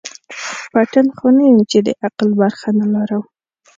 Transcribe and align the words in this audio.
پتڼ 0.71 1.05
خو 1.17 1.27
نه 1.35 1.43
یم 1.49 1.59
چي 1.69 1.79
د 1.87 1.89
عقل 2.05 2.29
برخه 2.41 2.69
نه 2.79 2.85
لرمه 2.93 3.27